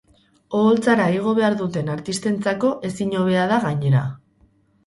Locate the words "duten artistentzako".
1.59-2.73